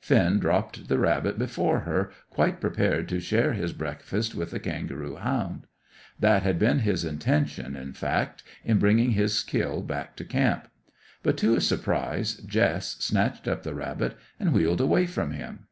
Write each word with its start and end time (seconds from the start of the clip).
Finn 0.00 0.38
dropped 0.38 0.88
the 0.88 0.98
rabbit 0.98 1.38
before 1.38 1.80
her, 1.80 2.10
quite 2.30 2.62
prepared 2.62 3.10
to 3.10 3.20
share 3.20 3.52
his 3.52 3.74
breakfast 3.74 4.34
with 4.34 4.50
the 4.50 4.58
kangaroo 4.58 5.16
hound. 5.16 5.66
That 6.18 6.42
had 6.42 6.58
been 6.58 6.78
his 6.78 7.04
intention, 7.04 7.76
in 7.76 7.92
fact, 7.92 8.42
in 8.64 8.78
bringing 8.78 9.10
his 9.10 9.42
kill 9.42 9.82
back 9.82 10.16
to 10.16 10.24
camp. 10.24 10.68
But 11.22 11.36
to 11.36 11.52
his 11.56 11.66
surprise 11.68 12.36
Jess 12.36 12.96
snatched 13.00 13.46
up 13.46 13.64
the 13.64 13.74
rabbit 13.74 14.16
and 14.40 14.54
wheeled 14.54 14.80
away 14.80 15.04
from 15.04 15.32
him. 15.32 15.66